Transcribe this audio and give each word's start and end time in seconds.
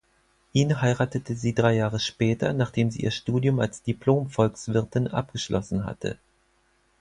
Ihn 0.51 0.81
heiratete 0.81 1.35
sie 1.35 1.53
drei 1.53 1.75
Jahre 1.75 1.99
später, 1.99 2.53
nachdem 2.53 2.89
sie 2.89 3.03
ihr 3.03 3.11
Studium 3.11 3.59
als 3.59 3.83
Diplom-Volkswirtin 3.83 5.07
abgeschlossen 5.09 5.85
hatte. 5.85 6.17